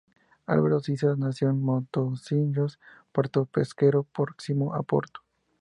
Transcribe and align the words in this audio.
Álvaro 0.47 0.79
Siza 0.79 1.15
nació 1.15 1.51
en 1.51 1.63
Matosinhos, 1.63 2.79
puerto 3.11 3.45
pesquero 3.45 4.01
próximo 4.01 4.73
a 4.73 4.79
Oporto. 4.79 5.19